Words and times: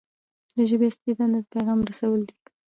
د 0.57 0.59
ژبې 0.69 0.85
اصلي 0.91 1.11
دنده 1.17 1.39
د 1.43 1.47
پیغام 1.53 1.79
رسول 1.89 2.19
دي. 2.29 2.35